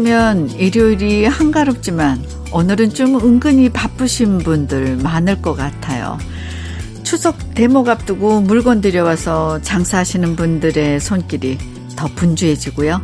같으면 0.00 0.48
일요일이 0.50 1.26
한가롭지만 1.26 2.24
오늘은 2.52 2.90
좀 2.94 3.16
은근히 3.16 3.68
바쁘신 3.68 4.38
분들 4.38 4.96
많을 4.96 5.42
것 5.42 5.54
같아요. 5.54 6.18
추석 7.02 7.54
대목 7.54 7.88
앞두고 7.88 8.40
물건 8.40 8.80
들여와서 8.80 9.60
장사하시는 9.62 10.36
분들의 10.36 11.00
손길이 11.00 11.58
더 11.96 12.08
분주해지고요. 12.14 13.00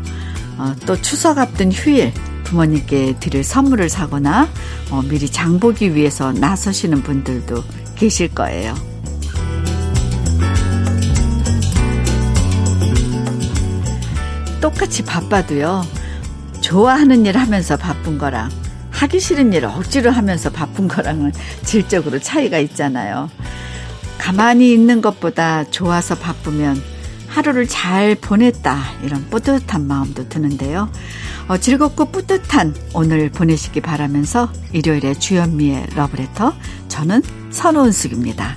어, 0.58 0.74
또 0.86 1.00
추석 1.00 1.38
앞둔 1.38 1.70
휴일 1.70 2.12
부모님께 2.44 3.16
드릴 3.20 3.44
선물을 3.44 3.88
사거나 3.88 4.48
어, 4.90 5.02
미리 5.02 5.28
장보기 5.28 5.94
위해서 5.94 6.32
나서시는 6.32 7.02
분들도 7.02 7.62
계실 7.96 8.34
거예요. 8.34 8.74
똑같이 14.60 15.04
바빠도요. 15.04 15.95
좋아하는 16.66 17.26
일 17.26 17.38
하면서 17.38 17.76
바쁜 17.76 18.18
거랑 18.18 18.50
하기 18.90 19.20
싫은 19.20 19.52
일 19.52 19.66
억지로 19.66 20.10
하면서 20.10 20.50
바쁜 20.50 20.88
거랑은 20.88 21.32
질적으로 21.62 22.18
차이가 22.18 22.58
있잖아요. 22.58 23.30
가만히 24.18 24.72
있는 24.72 25.00
것보다 25.00 25.62
좋아서 25.70 26.16
바쁘면 26.16 26.82
하루를 27.28 27.68
잘 27.68 28.16
보냈다 28.16 28.82
이런 29.04 29.30
뿌듯한 29.30 29.86
마음도 29.86 30.28
드는데요. 30.28 30.90
어, 31.46 31.56
즐겁고 31.56 32.06
뿌듯한 32.06 32.74
오늘 32.94 33.30
보내시기 33.30 33.80
바라면서 33.80 34.52
일요일에 34.72 35.14
주현미의 35.14 35.90
러브레터 35.94 36.52
저는 36.88 37.22
선호은숙입니다. 37.50 38.56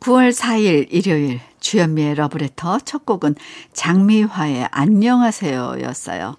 9월 0.00 0.32
4일 0.32 0.86
일요일 0.90 1.40
주현미의 1.68 2.14
러브레터 2.14 2.78
첫 2.78 3.04
곡은 3.04 3.34
장미화의 3.74 4.68
안녕하세요 4.70 5.82
였어요. 5.82 6.34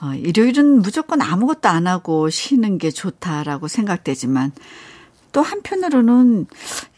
어, 0.00 0.14
일요일은 0.14 0.82
무조건 0.82 1.20
아무것도 1.20 1.68
안 1.68 1.88
하고 1.88 2.30
쉬는 2.30 2.78
게 2.78 2.92
좋다라고 2.92 3.66
생각되지만 3.66 4.52
또 5.32 5.42
한편으로는 5.42 6.46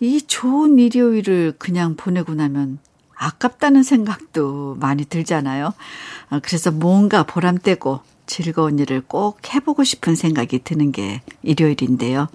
이 0.01 0.21
좋은 0.27 0.79
일요일을 0.79 1.55
그냥 1.59 1.97
보내고 1.97 2.35
나면 2.35 2.81
아깝다는 3.15 3.83
생각도 3.83 4.77
많이 4.79 5.07
들잖아요. 5.07 5.73
어, 6.31 6.39
그래서 6.43 6.71
뭔가 6.71 7.23
보람되고 7.23 8.01
즐거운 8.27 8.79
일을 8.79 9.01
꼭 9.01 9.55
해보고 9.55 9.85
싶은 9.85 10.17
생각이 10.17 10.59
드는 10.65 10.93
게 10.93 11.23
일요일인데요. 11.43 12.29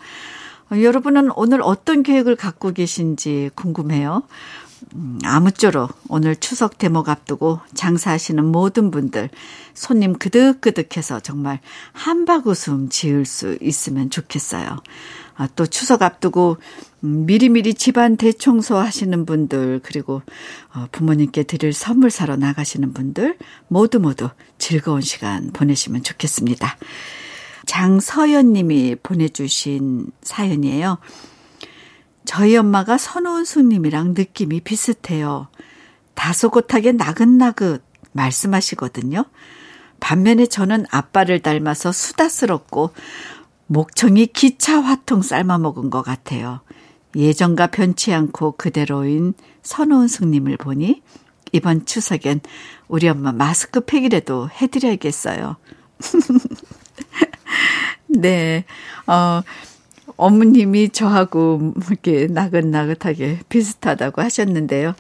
어, 0.72 0.82
여러분은 0.82 1.30
오늘 1.36 1.62
어떤 1.62 2.02
계획을 2.02 2.36
갖고 2.36 2.72
계신지 2.72 3.52
궁금해요. 3.54 4.24
음, 4.96 5.20
아무쪼록 5.24 5.98
오늘 6.10 6.36
추석 6.36 6.78
대목 6.78 7.10
앞두고 7.10 7.60
장사하시는 7.74 8.44
모든 8.46 8.92
분들 8.92 9.30
손님 9.74 10.14
그득그득해서 10.18 11.20
정말 11.20 11.60
한박 11.92 12.48
웃음 12.48 12.90
지을 12.90 13.26
수 13.26 13.58
있으면 13.62 14.10
좋겠어요. 14.10 14.78
아, 15.36 15.48
또 15.56 15.66
추석 15.66 16.02
앞두고 16.02 16.58
음, 17.04 17.26
미리미리 17.26 17.74
집안 17.74 18.18
대청소 18.18 18.78
하시는 18.78 19.26
분들 19.26 19.82
그리고 19.84 20.22
어, 20.74 20.86
부모님께 20.92 21.44
드릴 21.44 21.74
선물 21.74 22.12
사러 22.12 22.36
나가시는 22.36 22.94
분들 22.94 23.38
모두 23.68 24.00
모두 24.00 24.30
즐거운 24.58 25.02
시간 25.02 25.52
보내시면 25.52 26.04
좋겠습니다. 26.04 26.78
장서연 27.66 28.54
님이 28.54 28.96
보내주신 29.02 30.08
사연이에요. 30.22 30.98
저희 32.36 32.58
엄마가 32.58 32.98
선호은수님이랑 32.98 34.16
느낌이 34.18 34.62
비슷해요. 34.62 35.50
다소곳하게 36.16 36.94
나긋나긋 36.94 37.84
말씀하시거든요. 38.12 39.26
반면에 40.00 40.48
저는 40.48 40.88
아빠를 40.90 41.44
닮아서 41.44 41.92
수다스럽고 41.92 42.90
목청이 43.68 44.26
기차 44.34 44.82
화통 44.82 45.22
삶아 45.22 45.60
먹은 45.60 45.92
것 45.92 46.02
같아요. 46.02 46.62
예전과 47.16 47.68
변치 47.68 48.12
않고 48.12 48.54
그대로인 48.54 49.36
선호은숙님을 49.62 50.58
보니 50.58 51.04
이번 51.52 51.86
추석엔 51.86 52.42
우리 52.88 53.10
엄마 53.10 53.32
마스크팩이라도 53.32 54.50
해드려야겠어요. 54.50 55.58
네, 58.08 58.66
어, 59.06 59.44
어머님이 60.18 60.90
저하고 60.90 61.74
이렇게 61.88 62.28
나긋나긋하게 62.28 63.40
비슷하다고 63.50 64.22
하셨는데요. 64.22 64.94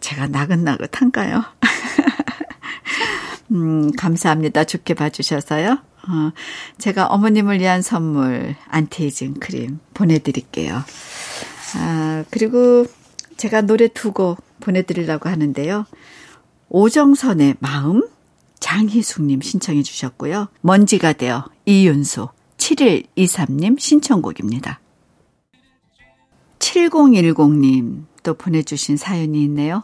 제가 0.00 0.26
나긋나긋한가요? 0.28 1.44
음, 3.52 3.90
감사합니다. 3.92 4.64
좋게 4.64 4.94
봐주셔서요. 4.94 5.78
어, 6.08 6.32
제가 6.78 7.06
어머님을 7.06 7.60
위한 7.60 7.82
선물 7.82 8.54
안티에이징 8.68 9.34
크림 9.34 9.80
보내드릴게요. 9.94 10.82
아, 11.76 12.24
그리고 12.30 12.86
제가 13.36 13.62
노래 13.62 13.88
두 13.88 14.12
곡 14.12 14.42
보내드리려고 14.60 15.28
하는데요. 15.28 15.86
오정선의 16.68 17.56
마음 17.60 18.06
장희숙님 18.60 19.40
신청해 19.40 19.82
주셨고요. 19.82 20.48
먼지가 20.60 21.14
되어 21.14 21.46
이윤수 21.64 22.28
7123님 22.60 23.78
신청곡입니다. 23.80 24.80
7010님 26.58 28.04
또 28.22 28.34
보내주신 28.34 28.96
사연이 28.96 29.42
있네요. 29.44 29.82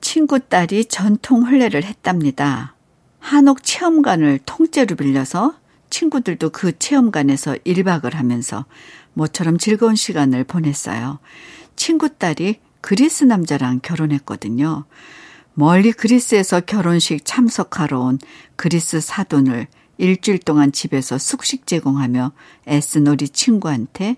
친구 0.00 0.40
딸이 0.40 0.86
전통 0.86 1.46
혼례를 1.46 1.84
했답니다. 1.84 2.74
한옥 3.20 3.62
체험관을 3.62 4.40
통째로 4.44 4.96
빌려서 4.96 5.54
친구들도 5.90 6.50
그 6.50 6.76
체험관에서 6.76 7.54
1박을 7.64 8.14
하면서 8.14 8.66
모처럼 9.14 9.58
즐거운 9.58 9.94
시간을 9.94 10.44
보냈어요. 10.44 11.20
친구 11.76 12.08
딸이 12.08 12.58
그리스 12.80 13.24
남자랑 13.24 13.80
결혼했거든요. 13.80 14.86
멀리 15.54 15.92
그리스에서 15.92 16.60
결혼식 16.60 17.24
참석하러 17.24 18.00
온 18.00 18.18
그리스 18.56 19.00
사돈을 19.00 19.68
일주일 19.98 20.38
동안 20.38 20.72
집에서 20.72 21.18
숙식 21.18 21.66
제공하며 21.66 22.32
애쓴 22.66 23.06
우리 23.06 23.28
친구한테 23.28 24.16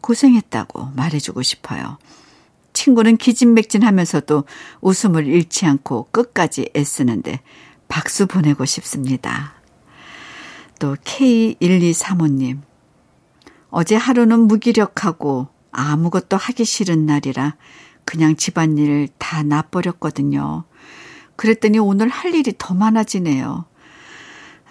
고생했다고 0.00 0.92
말해주고 0.96 1.42
싶어요. 1.42 1.98
친구는 2.72 3.16
기진맥진하면서도 3.16 4.44
웃음을 4.80 5.26
잃지 5.26 5.66
않고 5.66 6.08
끝까지 6.10 6.70
애쓰는데 6.74 7.40
박수 7.88 8.26
보내고 8.26 8.64
싶습니다. 8.64 9.54
또 10.78 10.96
K1235님. 10.96 12.60
어제 13.70 13.94
하루는 13.96 14.40
무기력하고 14.40 15.48
아무것도 15.70 16.36
하기 16.36 16.64
싫은 16.64 17.06
날이라 17.06 17.56
그냥 18.04 18.36
집안일 18.36 19.08
다 19.18 19.42
놔버렸거든요. 19.42 20.64
그랬더니 21.36 21.78
오늘 21.78 22.08
할 22.08 22.34
일이 22.34 22.52
더 22.58 22.74
많아지네요. 22.74 23.64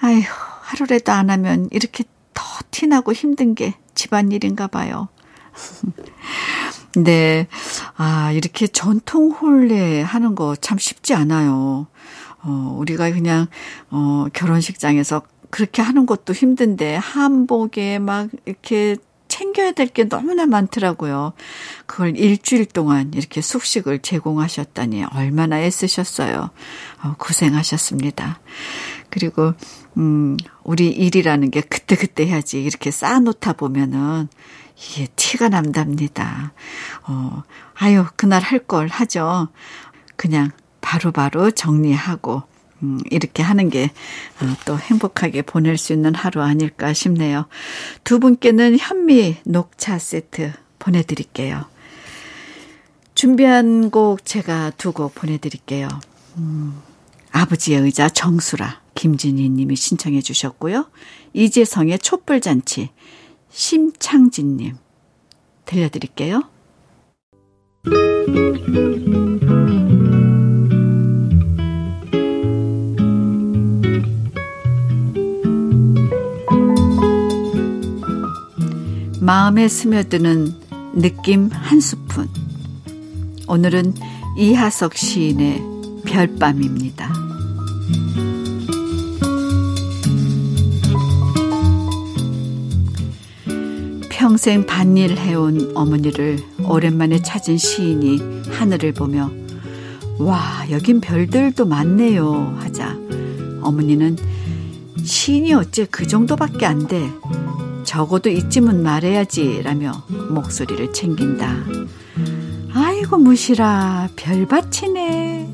아휴, 0.02 0.22
하루라도 0.62 1.12
안 1.12 1.30
하면 1.30 1.68
이렇게 1.72 2.04
더 2.34 2.44
티나고 2.72 3.14
힘든 3.14 3.56
게 3.56 3.76
집안일인가 3.96 4.68
봐요. 4.68 5.10
네. 6.96 7.48
아, 7.96 8.32
이렇게 8.32 8.68
전통 8.68 9.32
혼례 9.32 10.02
하는 10.02 10.36
거 10.36 10.56
참 10.62 10.78
쉽지 10.78 11.14
않아요. 11.14 11.88
어, 12.44 12.76
우리가 12.80 13.12
그냥, 13.12 13.48
어, 13.92 14.26
결혼식장에서 14.34 15.22
그렇게 15.50 15.82
하는 15.82 16.06
것도 16.06 16.34
힘든데, 16.34 16.96
한복에 16.96 18.00
막 18.00 18.30
이렇게 18.46 18.98
챙겨야 19.32 19.72
될 19.72 19.88
게 19.88 20.04
너무나 20.08 20.46
많더라고요. 20.46 21.34
그걸 21.86 22.16
일주일 22.18 22.66
동안 22.66 23.12
이렇게 23.14 23.42
숙식을 23.42 24.00
제공하셨다니 24.00 25.06
얼마나 25.14 25.60
애쓰셨어요. 25.60 26.50
어, 27.04 27.16
고생하셨습니다. 27.18 28.40
그리고, 29.10 29.54
음, 29.98 30.38
우리 30.64 30.88
일이라는 30.90 31.50
게 31.52 31.62
그때그때 31.62 32.28
해야지 32.28 32.64
이렇게 32.64 32.92
쌓아놓다 32.92 33.54
보면은 33.54 34.28
이게 34.78 35.08
티가 35.16 35.50
난답니다. 35.50 36.54
어, 37.08 37.44
아유, 37.76 38.06
그날 38.16 38.42
할 38.42 38.60
걸 38.68 38.88
하죠. 38.88 39.48
그냥 40.16 40.52
바로바로 40.82 41.40
바로 41.40 41.52
정리하고, 41.52 42.44
음, 42.84 43.00
이렇게 43.10 43.44
하는 43.44 43.70
게또 43.70 43.94
어, 44.74 44.76
행복하게 44.76 45.42
보낼 45.44 45.78
수 45.78 45.94
있는 45.94 46.16
하루 46.16 46.42
아닐까 46.42 46.94
싶네요. 46.94 47.48
두 48.04 48.20
분께는 48.20 48.78
현미 48.80 49.38
녹차 49.46 50.00
세트 50.00 50.54
보내드릴게요. 50.80 51.66
준비한 53.16 53.92
곡 53.92 54.26
제가 54.26 54.72
두 54.78 54.94
곡 54.94 55.14
보내드릴게요. 55.16 55.88
음, 56.38 56.82
아버지의 57.32 57.82
의자 57.82 58.10
정수라 58.10 58.82
김진희 58.96 59.50
님이 59.50 59.76
신청해 59.76 60.22
주셨고요. 60.22 60.90
이재성의 61.34 62.00
촛불잔치 62.00 62.90
심창진 63.50 64.58
님 64.58 64.76
들려드릴게요. 65.66 66.44
마음에 79.22 79.68
스며드는 79.68 80.52
느낌 80.96 81.48
한 81.52 81.80
스푼. 81.80 82.28
오늘은 83.48 83.94
이하석 84.36 84.96
시인의 84.98 85.62
별밤입니다. 86.06 87.14
평생 94.10 94.66
반일 94.66 95.16
해온 95.16 95.72
어머니를 95.76 96.40
오랜만에 96.64 97.22
찾은 97.22 97.60
시인이 97.60 98.50
하늘을 98.50 98.92
보며 98.92 99.30
와 100.18 100.66
여긴 100.72 101.00
별들도 101.00 101.68
많네요 101.68 102.58
하자 102.60 102.98
어머니는 103.62 104.18
시인이 105.04 105.54
어째 105.54 105.86
그 105.92 106.08
정도밖에 106.08 106.66
안 106.66 106.88
돼. 106.88 107.08
적어도 107.92 108.30
이쯤은 108.30 108.84
말해야지 108.84 109.64
라며 109.64 109.92
목소리를 110.08 110.94
챙긴다. 110.94 111.58
아이고 112.74 113.18
무시라 113.18 114.08
별밭이네. 114.16 115.50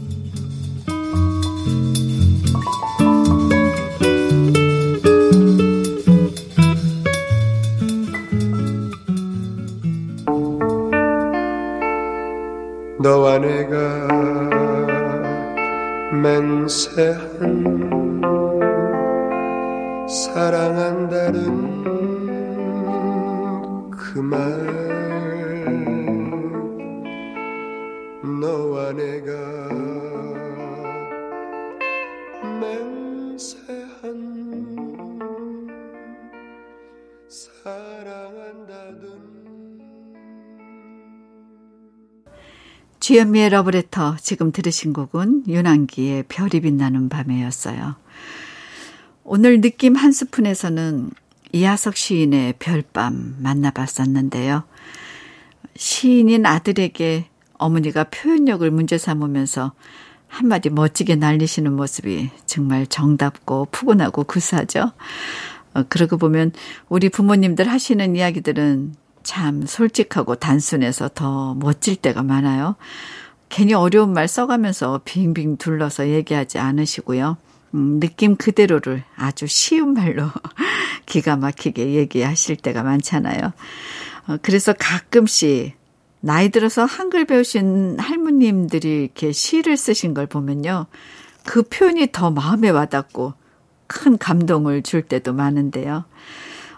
너와 12.99 13.39
내가 13.39 14.07
맹세한 16.21 18.21
사랑한다는 20.07 22.16
그 24.17 24.23
주현미의 42.99 43.49
러브레터 43.49 44.17
지금 44.19 44.51
들으신 44.51 44.93
곡은 44.93 45.43
윤한기의 45.47 46.23
별이 46.27 46.61
빛나는 46.61 47.09
밤에였어요. 47.09 47.95
오늘 49.23 49.61
느낌 49.61 49.95
한 49.95 50.11
스푼에서는 50.11 51.11
이하석 51.57 51.98
시인의 51.98 52.54
별밤 52.59 53.36
만나봤었는데요. 53.39 54.63
시인인 55.75 56.45
아들에게 56.45 57.25
어머니가 57.57 58.04
표현력을 58.06 58.69
문제 58.69 59.00
삼으면서 59.00 59.74
한마디 60.27 60.69
멋지게 60.69 61.15
날리시는 61.15 61.74
모습이 61.74 62.30
정말 62.45 62.86
정답고 62.86 63.69
푸근하고 63.71 64.24
구수하죠. 64.25 64.92
어, 65.74 65.83
그러고 65.89 66.18
보면 66.18 66.51
우리 66.89 67.09
부모님들 67.09 67.68
하시는 67.68 68.15
이야기들은 68.15 68.94
참 69.24 69.65
솔직하고 69.65 70.36
단순해서 70.36 71.09
더 71.09 71.56
멋질 71.56 71.95
때가 71.95 72.21
많아요. 72.21 72.75
괜히 73.50 73.74
어려운 73.74 74.13
말 74.13 74.27
써가면서 74.27 75.01
빙빙 75.06 75.57
둘러서 75.57 76.09
얘기하지 76.09 76.59
않으시고요. 76.59 77.38
음, 77.73 77.99
느낌 77.99 78.35
그대로를 78.35 79.03
아주 79.15 79.47
쉬운 79.47 79.93
말로 79.93 80.29
기가 81.05 81.35
막히게 81.35 81.93
얘기하실 81.93 82.57
때가 82.57 82.83
많잖아요. 82.83 83.51
어, 84.27 84.37
그래서 84.41 84.73
가끔씩 84.73 85.73
나이 86.19 86.49
들어서 86.49 86.85
한글 86.85 87.25
배우신 87.25 87.99
할머님들이 87.99 89.03
이렇게 89.03 89.31
시를 89.31 89.77
쓰신 89.77 90.13
걸 90.13 90.25
보면요. 90.25 90.87
그 91.45 91.63
표현이 91.63 92.11
더 92.11 92.31
마음에 92.31 92.69
와닿고 92.69 93.33
큰 93.87 94.17
감동을 94.17 94.83
줄 94.83 95.01
때도 95.01 95.33
많은데요. 95.33 96.05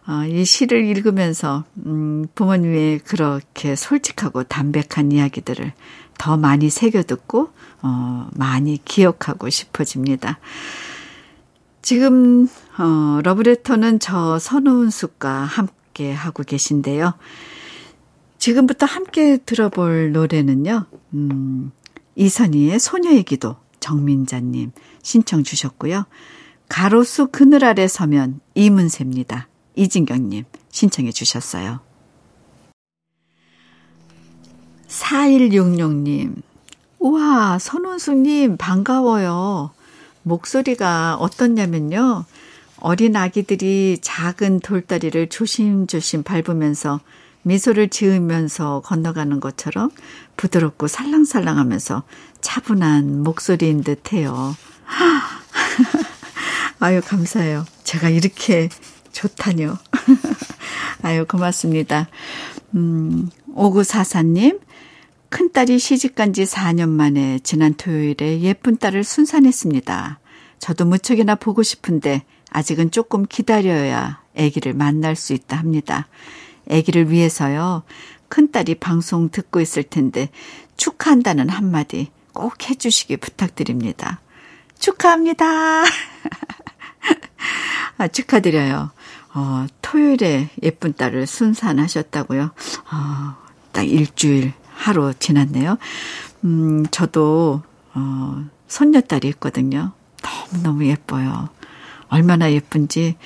어, 0.07 0.25
이 0.25 0.43
시를 0.45 0.85
읽으면서 0.85 1.65
음, 1.85 2.27
부모님의 2.35 2.99
그렇게 2.99 3.75
솔직하고 3.75 4.43
담백한 4.43 5.11
이야기들을 5.11 5.73
더 6.19 6.37
많이 6.37 6.69
새겨듣고 6.69 7.49
어, 7.81 8.29
많이 8.35 8.77
기억하고 8.83 9.49
싶어집니다. 9.49 10.37
지금 11.81 12.47
어, 12.77 13.21
러브레터는 13.23 13.99
저 13.99 14.37
선우은숙과 14.37 15.29
함께 15.29 16.13
하고 16.13 16.43
계신데요. 16.43 17.13
지금부터 18.37 18.85
함께 18.85 19.37
들어볼 19.37 20.11
노래는요. 20.11 20.85
음, 21.13 21.71
이선희의 22.15 22.79
소녀의 22.79 23.23
기도 23.23 23.55
정민자님 23.79 24.73
신청 25.01 25.43
주셨고요. 25.43 26.05
가로수 26.67 27.29
그늘 27.31 27.63
아래 27.63 27.87
서면 27.87 28.41
이문세입니다. 28.55 29.47
이진경님 29.75 30.43
신청해 30.69 31.13
주셨어요. 31.13 31.79
4166님 34.89 36.41
우와, 36.99 37.59
선원수님, 37.59 38.57
반가워요. 38.57 39.71
목소리가 40.23 41.15
어떻냐면요. 41.15 42.25
어린 42.81 43.15
아기들이 43.15 43.99
작은 44.01 44.59
돌다리를 44.59 45.29
조심조심 45.29 46.23
밟으면서 46.23 46.99
미소를 47.43 47.89
지으면서 47.89 48.81
건너가는 48.83 49.39
것처럼 49.39 49.91
부드럽고 50.35 50.87
살랑살랑 50.87 51.57
하면서 51.57 52.03
차분한 52.41 53.23
목소리인 53.23 53.81
듯 53.81 54.11
해요. 54.11 54.55
아유, 56.79 57.01
감사해요. 57.05 57.65
제가 57.83 58.09
이렇게 58.09 58.69
좋다뇨. 59.13 59.77
아유, 61.01 61.25
고맙습니다. 61.25 62.09
음, 62.75 63.29
5944님, 63.55 64.59
큰딸이 65.29 65.77
시집간 65.77 66.33
지 66.33 66.43
4년 66.43 66.89
만에 66.89 67.39
지난 67.43 67.73
토요일에 67.75 68.41
예쁜 68.41 68.77
딸을 68.77 69.03
순산했습니다. 69.03 70.19
저도 70.57 70.85
무척이나 70.85 71.35
보고 71.35 71.61
싶은데 71.63 72.23
아직은 72.49 72.91
조금 72.91 73.25
기다려야 73.27 74.21
아기를 74.35 74.73
만날 74.73 75.15
수 75.15 75.33
있다 75.33 75.57
합니다. 75.57 76.07
아기를 76.69 77.11
위해서요. 77.11 77.83
큰딸이 78.27 78.75
방송 78.75 79.29
듣고 79.29 79.59
있을 79.61 79.83
텐데 79.83 80.29
축하한다는 80.77 81.49
한마디 81.49 82.11
꼭 82.33 82.69
해주시기 82.69 83.17
부탁드립니다. 83.17 84.21
축하합니다. 84.79 85.83
아, 87.97 88.07
축하드려요. 88.07 88.91
어, 89.33 89.65
토요일에 89.81 90.49
예쁜 90.63 90.93
딸을 90.93 91.27
순산하셨다고요. 91.27 92.43
어, 92.43 93.35
딱 93.71 93.83
일주일 93.83 94.53
하루 94.79 95.13
지났네요. 95.19 95.77
음, 96.45 96.85
저도, 96.89 97.61
어, 97.93 98.45
손녀딸이 98.67 99.27
있거든요. 99.27 99.91
너무너무 100.23 100.85
예뻐요. 100.85 101.49
얼마나 102.07 102.51
예쁜지 102.51 103.17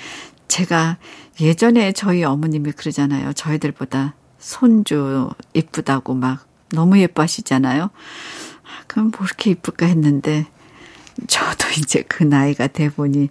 제가 0.48 0.98
예전에 1.40 1.92
저희 1.92 2.24
어머님이 2.24 2.72
그러잖아요. 2.72 3.34
저희들보다 3.34 4.16
손주 4.40 5.30
이쁘다고 5.54 6.16
막 6.16 6.46
너무 6.70 6.98
예뻐하시잖아요. 7.00 7.92
그럼 8.88 9.12
뭐 9.16 9.26
이렇게 9.26 9.52
이쁠까 9.52 9.86
했는데 9.86 10.48
저도 11.28 11.68
이제 11.78 12.04
그 12.08 12.24
나이가 12.24 12.68
돼 12.68 12.90
보니 12.90 13.30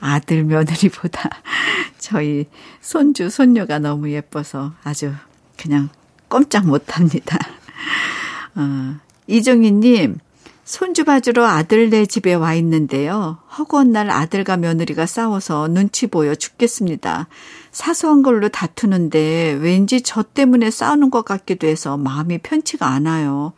아들 0.00 0.44
며느리보다 0.44 1.30
저희 1.98 2.46
손주 2.80 3.30
손녀가 3.30 3.78
너무 3.78 4.10
예뻐서 4.10 4.72
아주 4.82 5.14
그냥 5.56 5.88
꼼짝 6.28 6.66
못합니다. 6.66 7.38
어, 8.56 8.94
이종희님, 9.26 10.18
손주 10.64 11.04
봐주러 11.04 11.44
아들 11.46 11.90
네 11.90 12.06
집에 12.06 12.34
와 12.34 12.54
있는데요. 12.54 13.38
허구한 13.58 13.90
날 13.90 14.08
아들과 14.10 14.56
며느리가 14.56 15.04
싸워서 15.06 15.66
눈치 15.68 16.06
보여 16.06 16.34
죽겠습니다. 16.36 17.26
사소한 17.72 18.22
걸로 18.22 18.48
다투는데 18.48 19.58
왠지 19.60 20.00
저 20.02 20.22
때문에 20.22 20.70
싸우는 20.70 21.10
것 21.10 21.24
같기도 21.24 21.66
해서 21.66 21.96
마음이 21.96 22.38
편치가 22.38 22.86
않아요. 22.86 23.52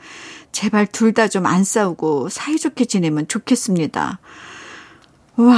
제발 0.53 0.87
둘 0.87 1.13
다 1.13 1.29
좀 1.29 1.45
안 1.47 1.65
싸우고 1.65 2.29
사이좋게 2.31 2.87
지내면 2.87 3.29
좋겠습니다. 3.29 4.19
와, 5.37 5.55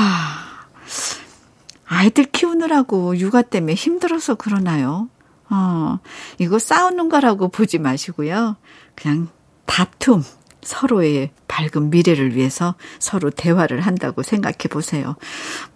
아이들 1.86 2.24
키우느라고 2.24 3.16
육아 3.18 3.42
때문에 3.42 3.74
힘들어서 3.74 4.34
그러나요? 4.36 5.08
어, 5.50 5.98
이거 6.38 6.58
싸우는 6.58 7.08
거라고 7.08 7.48
보지 7.48 7.78
마시고요. 7.78 8.56
그냥 8.94 9.28
다툼, 9.66 10.22
서로의 10.62 11.30
밝은 11.46 11.90
미래를 11.90 12.34
위해서 12.34 12.74
서로 12.98 13.30
대화를 13.30 13.80
한다고 13.80 14.22
생각해 14.22 14.68
보세요. 14.70 15.16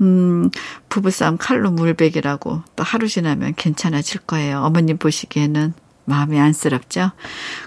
음, 0.00 0.50
부부싸움 0.88 1.36
칼로 1.36 1.70
물베기라고 1.70 2.62
또 2.74 2.82
하루 2.82 3.06
지나면 3.08 3.54
괜찮아질 3.56 4.22
거예요. 4.22 4.62
어머님 4.62 4.98
보시기에는 4.98 5.74
마음이 6.06 6.40
안쓰럽죠? 6.40 7.12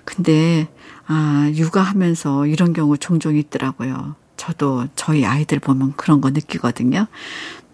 근데, 0.04 0.68
아, 1.06 1.52
육아하면서 1.54 2.48
이런 2.48 2.74
경우 2.74 2.98
종종 2.98 3.36
있더라고요. 3.36 4.16
저도 4.36 4.88
저희 4.96 5.24
아이들 5.24 5.60
보면 5.60 5.94
그런 5.96 6.22
거 6.22 6.32
느끼거든요. 6.32 7.06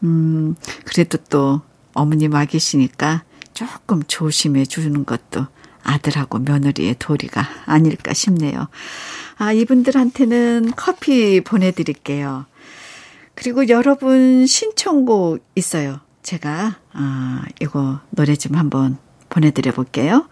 음, 0.03 0.55
그래도 0.83 1.17
또 1.29 1.61
어머님 1.93 2.33
와 2.33 2.43
계시니까 2.43 3.23
조금 3.57 4.03
조심해 4.03 4.65
주는 4.65 5.03
것도 5.03 5.47
아들하고 5.81 6.37
며느리의 6.37 6.97
도리가 6.99 7.43
아닐까 7.65 8.13
싶네요. 8.13 8.67
아, 9.39 9.51
이분들한테는 9.51 10.73
커피 10.75 11.41
보내드릴게요. 11.41 12.45
그리고 13.33 13.67
여러분 13.67 14.45
신청곡 14.45 15.43
있어요. 15.55 16.01
제가, 16.21 16.77
아, 16.93 17.45
이거 17.59 17.99
노래 18.11 18.35
좀 18.35 18.53
한번 18.57 18.99
보내드려 19.27 19.71
볼게요. 19.71 20.29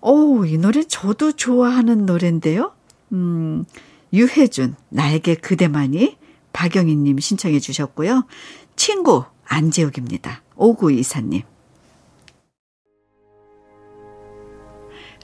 오, 0.00 0.46
이 0.46 0.56
노래 0.56 0.84
저도 0.84 1.32
좋아하는 1.32 2.06
노래인데요. 2.06 2.72
음, 3.12 3.66
유혜준, 4.10 4.74
나에게 4.88 5.34
그대만이 5.34 6.16
박영희님 6.54 7.18
신청해 7.18 7.60
주셨고요. 7.60 8.24
친구, 8.74 9.24
안재욱입니다. 9.44 10.40
오구이사님. 10.56 11.51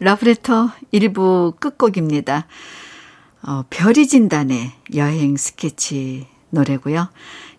러브레터 0.00 0.70
1부 0.92 1.58
끝곡입니다. 1.58 2.46
어, 3.42 3.64
별이 3.70 4.06
진단의 4.06 4.72
여행 4.94 5.36
스케치 5.36 6.26
노래고요. 6.50 7.08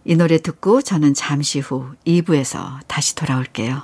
이 0.06 0.16
노래 0.16 0.38
듣고 0.38 0.82
저는 0.82 1.14
잠시 1.14 1.60
후 1.60 1.92
2부에서 2.06 2.80
다시 2.88 3.16
돌아올게요. 3.16 3.84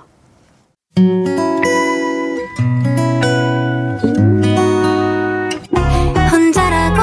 혼자라고 6.32 7.02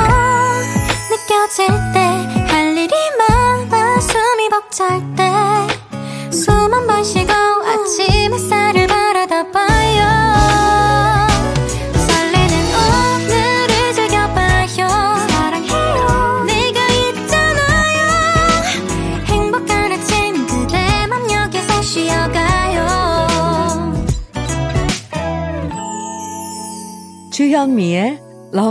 느껴질 1.10 1.91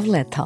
Letter. 0.08 0.46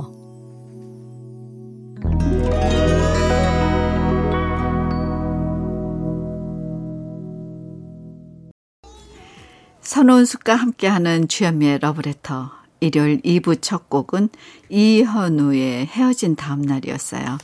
선원숙과 9.81 10.55
함께하는 10.55 11.27
주현미의 11.27 11.79
러브레터. 11.79 12.51
일요일 12.79 13.21
2부 13.21 13.61
첫 13.61 13.89
곡은 13.89 14.29
이현우의 14.69 15.87
헤어진 15.87 16.35
다음 16.35 16.61
날이었어요. 16.61 17.37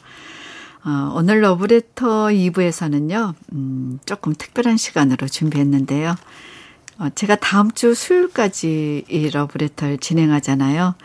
어, 0.83 1.13
오늘 1.15 1.41
러브레터 1.41 2.27
2부에서는요, 2.27 3.33
음, 3.53 3.99
조금 4.05 4.33
특별한 4.33 4.77
시간으로 4.77 5.27
준비했는데요. 5.27 6.15
어, 6.99 7.09
제가 7.15 7.35
다음 7.35 7.71
주 7.71 7.93
수요일까지 7.95 9.05
이 9.09 9.29
러브레터를 9.29 9.97
진행하잖아요. 9.97 10.95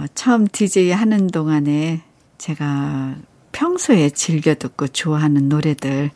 어, 0.00 0.04
처음 0.14 0.48
DJ 0.48 0.92
하는 0.92 1.26
동안에 1.26 2.00
제가 2.38 3.16
평소에 3.52 4.08
즐겨 4.08 4.54
듣고 4.54 4.88
좋아하는 4.88 5.50
노래들, 5.50 6.10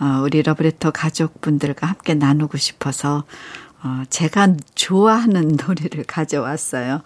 어, 0.00 0.22
우리 0.24 0.42
러브레터 0.42 0.90
가족분들과 0.90 1.86
함께 1.86 2.14
나누고 2.14 2.58
싶어서 2.58 3.24
어, 3.84 4.02
제가 4.10 4.56
좋아하는 4.74 5.56
노래를 5.66 6.02
가져왔어요. 6.02 7.02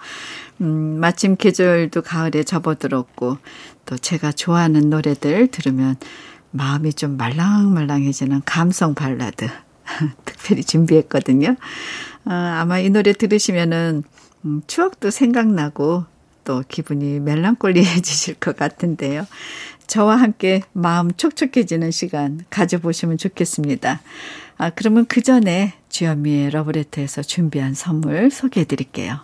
음, 0.63 1.01
마침 1.01 1.37
계절도 1.37 2.01
가을에 2.01 2.45
접어들었고, 2.45 3.37
또 3.85 3.99
제가 3.99 4.33
좋아하는 4.33 4.89
노래들 4.89 5.49
들으면 5.49 5.97
마음이 6.51 6.95
좀 6.95 7.19
말랑말랑해지는 7.19 8.41
감성 8.47 8.95
발라드 8.95 9.49
특별히 10.25 10.65
준비했거든요. 10.65 11.57
어, 12.25 12.33
아마 12.33 12.79
이 12.79 12.89
노래 12.89 13.13
들으시면은 13.13 14.03
음, 14.47 14.63
추억도 14.67 15.11
생각나고 15.11 16.07
또 16.45 16.63
기분이 16.67 17.21
멜랑콜리해지실 17.21 18.37
것 18.37 18.57
같은데요. 18.57 19.27
저와 19.87 20.17
함께 20.17 20.63
마음 20.73 21.13
촉촉해지는 21.13 21.91
시간 21.91 22.45
가져보시면 22.51 23.19
좋겠습니다. 23.19 24.01
아, 24.59 24.71
그러면 24.71 25.07
그 25.07 25.23
전에 25.23 25.75
주현미의 25.89 26.51
러브레터에서 26.51 27.23
준비한 27.23 27.75
선물 27.75 28.31
소개해 28.31 28.65
드릴게요. 28.65 29.21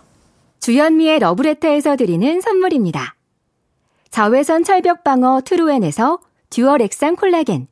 주현미의 0.59 1.19
러브레터에서 1.19 1.95
드리는 1.95 2.41
선물입니다. 2.41 3.15
자외선 4.09 4.63
철벽 4.63 5.03
방어 5.03 5.41
트루엔에서 5.45 6.19
dual 6.49 6.81
액상 6.81 7.15
콜라겐. 7.15 7.67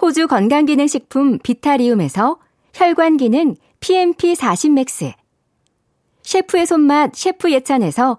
호주 0.00 0.28
건강기능식품 0.28 1.38
비타리움에서 1.38 2.38
혈관기능 2.74 3.56
PMP40 3.80 4.72
맥스. 4.72 5.12
셰프의 6.22 6.66
손맛 6.66 7.14
셰프 7.14 7.50
예찬에서 7.52 8.18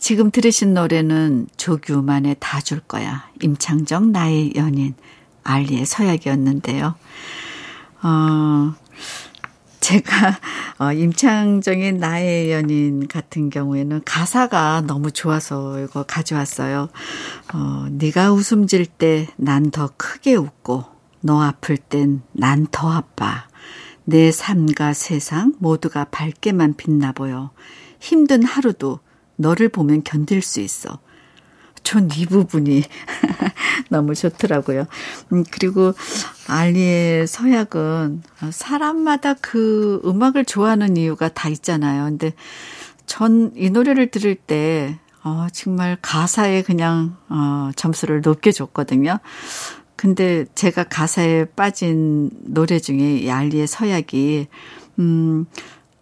지금 0.00 0.30
들으신 0.30 0.74
노래는 0.74 1.46
조규만의 1.56 2.36
다 2.40 2.60
줄 2.60 2.80
거야. 2.80 3.28
임창정 3.42 4.12
나의 4.12 4.54
연인 4.56 4.94
알리의 5.44 5.84
서약이었는데요. 5.86 6.94
어, 8.02 8.74
제가 9.80 10.38
어, 10.78 10.92
임창정의 10.92 11.92
나의 11.94 12.50
연인 12.52 13.08
같은 13.08 13.50
경우에는 13.50 14.02
가사가 14.04 14.82
너무 14.86 15.10
좋아서 15.10 15.78
이거 15.80 16.02
가져왔어요. 16.04 16.88
어, 17.54 17.86
네가 17.90 18.32
웃음 18.32 18.66
질 18.66 18.86
때 18.86 19.26
난 19.36 19.70
더 19.70 19.90
크게 19.96 20.34
웃고 20.34 20.84
너 21.20 21.42
아플 21.42 21.76
땐 21.76 22.22
난 22.32 22.66
더 22.70 22.90
아파. 22.92 23.48
내 24.04 24.32
삶과 24.32 24.94
세상 24.94 25.54
모두가 25.58 26.04
밝게만 26.04 26.74
빛나 26.76 27.12
보여. 27.12 27.50
힘든 28.00 28.42
하루도 28.44 29.00
너를 29.40 29.68
보면 29.68 30.02
견딜 30.04 30.42
수 30.42 30.60
있어. 30.60 30.98
전 31.82 32.08
이 32.14 32.26
부분이 32.26 32.82
너무 33.88 34.14
좋더라고요. 34.14 34.86
음, 35.32 35.44
그리고 35.50 35.94
알리의 36.46 37.26
서약은 37.26 38.22
사람마다 38.50 39.34
그 39.34 40.00
음악을 40.04 40.44
좋아하는 40.44 40.96
이유가 40.98 41.28
다 41.28 41.48
있잖아요. 41.48 42.04
근데 42.04 42.34
전 43.06 43.52
이 43.56 43.70
노래를 43.70 44.10
들을 44.10 44.34
때, 44.34 44.98
어, 45.24 45.46
정말 45.52 45.96
가사에 46.00 46.62
그냥, 46.62 47.16
어, 47.28 47.70
점수를 47.76 48.20
높게 48.22 48.52
줬거든요. 48.52 49.18
근데 49.96 50.46
제가 50.54 50.84
가사에 50.84 51.46
빠진 51.56 52.30
노래 52.44 52.78
중에 52.78 53.18
이 53.18 53.30
알리의 53.30 53.66
서약이, 53.66 54.46
음, 55.00 55.46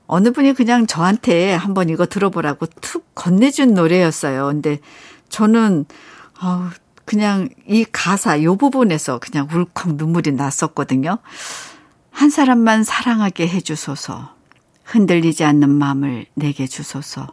어느 0.09 0.33
분이 0.33 0.55
그냥 0.55 0.87
저한테 0.87 1.53
한번 1.53 1.91
이거 1.91 2.07
들어보라고 2.07 2.67
툭 2.81 3.15
건네준 3.15 3.75
노래였어요. 3.75 4.47
근데 4.47 4.81
저는, 5.29 5.85
어, 6.43 6.71
그냥 7.05 7.49
이 7.67 7.85
가사, 7.85 8.43
요 8.43 8.57
부분에서 8.57 9.19
그냥 9.19 9.47
울컥 9.53 9.95
눈물이 9.97 10.33
났었거든요. 10.33 11.19
한 12.11 12.31
사람만 12.31 12.85
사랑하게 12.85 13.49
해 13.49 13.61
주소서. 13.61 14.35
흔들리지 14.83 15.45
않는 15.45 15.69
마음을 15.71 16.25
내게 16.35 16.67
주소서. 16.67 17.29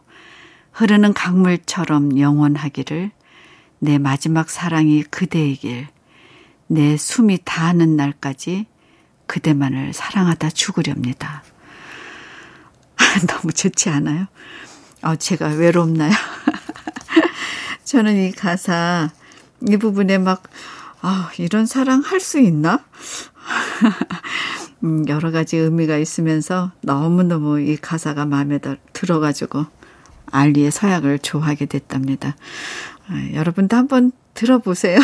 흐르는 0.74 1.14
강물처럼 1.14 2.20
영원하기를 2.20 3.12
내 3.80 3.98
마지막 3.98 4.50
사랑이 4.50 5.04
그대이길 5.04 5.88
내 6.68 6.98
숨이 6.98 7.40
다하는 7.46 7.96
날까지 7.96 8.66
그대만을 9.28 9.94
사랑하다 9.94 10.50
죽으렵니다. 10.50 11.44
너무 13.28 13.54
좋지 13.54 13.90
않아요? 13.90 14.28
어, 15.04 15.16
제가 15.16 15.48
외롭나요? 15.50 16.12
저는 17.84 18.16
이 18.18 18.32
가사, 18.32 19.12
이 19.68 19.78
부분에 19.78 20.18
막, 20.18 20.44
아, 21.02 21.30
이런 21.38 21.66
사랑 21.66 22.02
할 22.02 22.20
수 22.20 22.40
있나? 22.40 22.84
음, 24.84 25.08
여러 25.08 25.32
가지 25.32 25.58
의미가 25.58 25.98
있으면서 25.98 26.72
너무너무 26.82 27.60
이 27.60 27.78
가사가 27.78 28.26
마음에 28.26 28.60
들어가지고 28.94 29.66
알리의 30.32 30.72
서약을 30.72 31.20
좋아하게 31.20 31.68
됐답니다. 31.68 32.36
아, 33.08 33.30
여러분도 33.34 33.76
한번 33.78 34.12
들어보세요. 34.34 35.00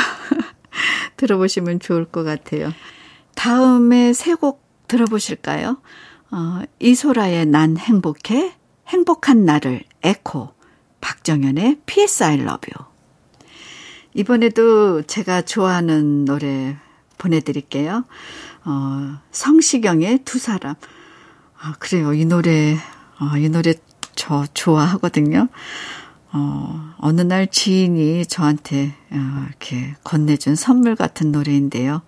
들어보시면 1.17 1.79
좋을 1.79 2.05
것 2.05 2.23
같아요. 2.23 2.71
다음에 3.35 4.13
세 4.13 4.35
곡 4.35 4.61
들어보실까요? 4.87 5.77
어, 6.31 6.61
이소라의 6.79 7.45
난 7.45 7.77
행복해, 7.77 8.53
행복한 8.87 9.45
나를 9.45 9.83
에코, 10.01 10.53
박정현의 11.01 11.81
PS 11.85 12.23
I 12.23 12.33
Love 12.35 12.71
You. 12.73 12.91
이번에도 14.13 15.01
제가 15.03 15.41
좋아하는 15.41 16.25
노래 16.25 16.77
보내드릴게요. 17.17 18.05
어, 18.63 19.17
성시경의 19.31 20.19
두 20.23 20.39
사람. 20.39 20.75
아, 21.59 21.73
그래요. 21.79 22.13
이 22.13 22.25
노래, 22.25 22.77
어, 23.19 23.37
이 23.37 23.49
노래 23.49 23.73
저 24.15 24.45
좋아하거든요. 24.53 25.49
어, 26.33 26.93
어느 26.97 27.21
날 27.21 27.47
지인이 27.47 28.25
저한테 28.25 28.95
어, 29.11 29.45
이렇게 29.49 29.95
건네준 30.03 30.55
선물 30.55 30.95
같은 30.95 31.31
노래인데요. 31.31 32.01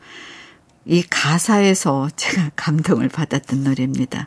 이 0.85 1.03
가사에서 1.03 2.09
제가 2.15 2.51
감동을 2.55 3.09
받았던 3.09 3.63
노래입니다. 3.63 4.25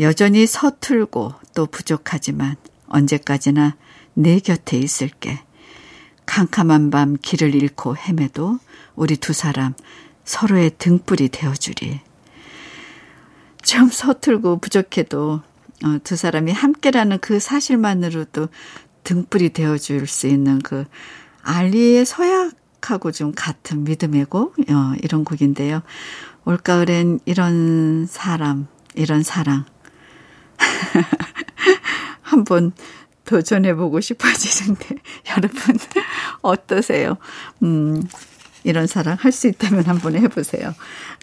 여전히 0.00 0.46
서툴고 0.46 1.34
또 1.54 1.66
부족하지만 1.66 2.56
언제까지나 2.86 3.76
내 4.14 4.38
곁에 4.38 4.78
있을게. 4.78 5.40
캄캄한 6.26 6.90
밤 6.90 7.16
길을 7.20 7.54
잃고 7.54 7.96
헤매도 7.96 8.58
우리 8.94 9.16
두 9.16 9.32
사람 9.32 9.74
서로의 10.24 10.72
등불이 10.78 11.30
되어주리. 11.30 12.00
좀 13.62 13.88
서툴고 13.88 14.58
부족해도 14.58 15.42
어, 15.84 15.98
두 16.02 16.16
사람이 16.16 16.52
함께라는 16.52 17.18
그 17.20 17.38
사실만으로도 17.38 18.48
등불이 19.04 19.50
되어줄 19.50 20.06
수 20.06 20.26
있는 20.26 20.58
그 20.58 20.84
알리의 21.42 22.04
서약 22.04 22.52
하고 22.82 23.12
좀 23.12 23.32
같은 23.34 23.84
믿음의 23.84 24.26
곡 24.26 24.58
어, 24.70 24.94
이런 25.02 25.24
곡인데요. 25.24 25.82
올가을엔 26.44 27.20
이런 27.24 28.06
사람, 28.06 28.66
이런 28.94 29.22
사랑 29.22 29.64
한번 32.22 32.72
도전해보고 33.24 34.00
싶어지는데 34.00 34.96
여러분 35.36 35.78
어떠세요? 36.40 37.16
음, 37.62 38.02
이런 38.64 38.86
사랑 38.86 39.16
할 39.20 39.32
수 39.32 39.48
있다면 39.48 39.84
한번 39.84 40.16
해보세요. 40.16 40.74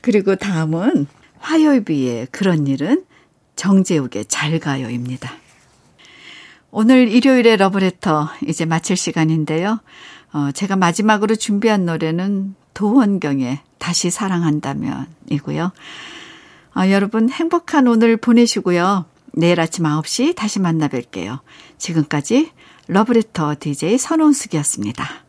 그리고 0.02 0.36
다음은 0.36 1.08
화요일비의 1.40 2.28
그런 2.32 2.68
일은 2.68 3.06
정재욱의 3.56 4.26
잘 4.28 4.60
가요입니다. 4.60 5.32
오늘 6.72 7.08
일요일의 7.08 7.58
러브레터 7.58 8.30
이제 8.48 8.66
마칠 8.66 8.98
시간인데요. 8.98 9.80
어, 10.36 10.52
제가 10.52 10.76
마지막으로 10.76 11.38
준비한 11.38 11.86
노래는 11.86 12.56
도원경의 12.74 13.60
다시 13.78 14.10
사랑한다면 14.10 15.08
이고요. 15.30 15.72
어, 16.76 16.90
여러분 16.90 17.30
행복한 17.30 17.88
오늘 17.88 18.18
보내시고요. 18.18 19.06
내일 19.32 19.62
아침 19.62 19.86
9시 19.86 20.36
다시 20.36 20.60
만나 20.60 20.90
뵐게요. 20.90 21.40
지금까지 21.78 22.52
러브레터 22.88 23.56
DJ 23.62 23.98
선원숙이었습니다. 23.98 25.25